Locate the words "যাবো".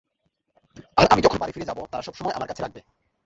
1.69-1.81